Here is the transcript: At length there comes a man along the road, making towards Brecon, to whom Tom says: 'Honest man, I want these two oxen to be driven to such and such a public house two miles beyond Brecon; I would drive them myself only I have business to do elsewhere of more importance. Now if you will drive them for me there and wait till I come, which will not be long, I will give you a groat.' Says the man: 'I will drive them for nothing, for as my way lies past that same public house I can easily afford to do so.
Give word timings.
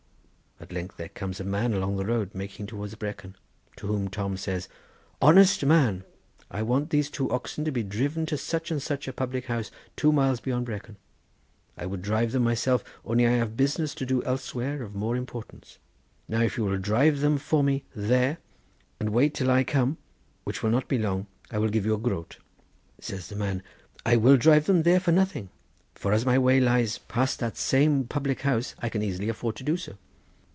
At 0.59 0.71
length 0.71 0.97
there 0.97 1.09
comes 1.09 1.39
a 1.39 1.43
man 1.43 1.73
along 1.73 1.97
the 1.97 2.05
road, 2.05 2.35
making 2.35 2.67
towards 2.67 2.93
Brecon, 2.93 3.35
to 3.77 3.87
whom 3.87 4.07
Tom 4.09 4.37
says: 4.37 4.69
'Honest 5.19 5.65
man, 5.65 6.03
I 6.51 6.61
want 6.61 6.91
these 6.91 7.09
two 7.09 7.31
oxen 7.31 7.65
to 7.65 7.71
be 7.71 7.81
driven 7.81 8.27
to 8.27 8.37
such 8.37 8.69
and 8.69 8.79
such 8.79 9.07
a 9.07 9.11
public 9.11 9.45
house 9.47 9.71
two 9.95 10.11
miles 10.11 10.39
beyond 10.39 10.67
Brecon; 10.67 10.97
I 11.75 11.87
would 11.87 12.03
drive 12.03 12.31
them 12.31 12.43
myself 12.43 12.83
only 13.03 13.25
I 13.25 13.31
have 13.31 13.57
business 13.57 13.95
to 13.95 14.05
do 14.05 14.21
elsewhere 14.23 14.83
of 14.83 14.93
more 14.93 15.15
importance. 15.17 15.79
Now 16.27 16.41
if 16.41 16.57
you 16.57 16.65
will 16.65 16.77
drive 16.77 17.21
them 17.21 17.39
for 17.39 17.63
me 17.63 17.83
there 17.95 18.37
and 18.99 19.09
wait 19.09 19.33
till 19.33 19.49
I 19.49 19.63
come, 19.63 19.97
which 20.43 20.61
will 20.61 20.69
not 20.69 20.87
be 20.87 20.99
long, 20.99 21.25
I 21.49 21.57
will 21.57 21.69
give 21.69 21.87
you 21.87 21.95
a 21.95 21.97
groat.' 21.97 22.37
Says 22.99 23.29
the 23.29 23.35
man: 23.35 23.63
'I 24.05 24.17
will 24.17 24.37
drive 24.37 24.67
them 24.67 24.83
for 24.99 25.11
nothing, 25.11 25.49
for 25.95 26.13
as 26.13 26.23
my 26.23 26.37
way 26.37 26.59
lies 26.59 26.99
past 26.99 27.39
that 27.39 27.57
same 27.57 28.03
public 28.05 28.41
house 28.41 28.75
I 28.77 28.89
can 28.89 29.01
easily 29.01 29.27
afford 29.27 29.55
to 29.55 29.63
do 29.63 29.75
so. 29.75 29.97